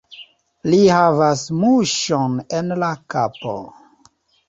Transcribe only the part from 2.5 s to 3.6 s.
en la kapo.